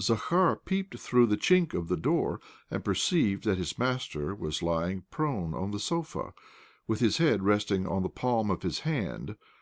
Zakhar 0.00 0.56
peeped 0.64 0.98
through 0.98 1.26
the 1.26 1.36
chink 1.36 1.74
of 1.74 1.88
the 1.88 1.96
door, 1.98 2.40
and 2.70 2.82
perceived 2.82 3.44
that 3.44 3.58
his 3.58 3.78
master 3.78 4.34
was 4.34 4.62
lying 4.62 5.04
prone 5.10 5.52
on 5.52 5.72
the 5.72 5.78
sofa, 5.78 6.32
with 6.86 7.00
his 7.00 7.18
head 7.18 7.42
resting 7.42 7.86
on 7.86 8.02
the 8.02 8.08
palm 8.08 8.50
of 8.50 8.62
his 8.62 8.78
hand. 8.80 9.36